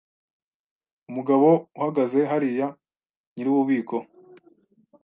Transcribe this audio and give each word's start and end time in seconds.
Umugabo 1.09 1.47
uhagaze 1.77 2.19
hariya 2.31 2.67
nyir'ububiko. 3.33 3.97